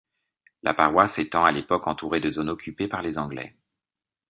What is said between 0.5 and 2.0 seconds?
La paroisse étant, à l'époque,